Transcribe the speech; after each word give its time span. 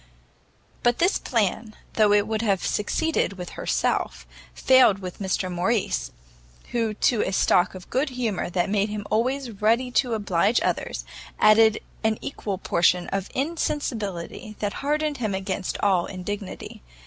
But 0.81 0.97
this 0.97 1.19
plan, 1.19 1.75
though 1.93 2.11
it 2.11 2.25
would 2.27 2.41
have 2.41 2.65
succeeded 2.65 3.33
with 3.33 3.51
herself, 3.51 4.25
failed 4.55 4.97
with 4.97 5.19
Mr 5.19 5.51
Morrice, 5.53 6.09
who 6.71 6.95
to 6.95 7.21
a 7.21 7.31
stock 7.31 7.75
of 7.75 7.87
good 7.91 8.09
humour 8.09 8.49
that 8.49 8.67
made 8.67 8.89
him 8.89 9.05
always 9.11 9.61
ready 9.61 9.91
to 9.91 10.15
oblige 10.15 10.59
others, 10.63 11.05
added 11.39 11.81
an 12.03 12.17
equal 12.19 12.57
portion 12.57 13.09
of 13.09 13.29
insensibility 13.35 14.55
that 14.57 14.73
hardened 14.81 15.17
him 15.17 15.35
against 15.35 15.77
all 15.83 16.07
indignity. 16.07 16.81